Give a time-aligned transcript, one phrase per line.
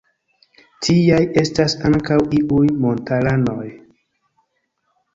[0.87, 3.71] Tiaj estas ankaŭ iuj montaranoj.